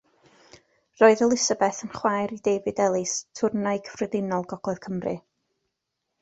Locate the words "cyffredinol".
3.89-4.49